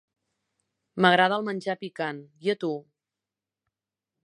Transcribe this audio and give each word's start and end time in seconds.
M'agrada 1.05 1.37
el 1.41 1.45
menjar 1.51 1.77
picant, 1.83 2.23
i 2.47 2.53
a 2.53 2.57
tu? 2.65 2.73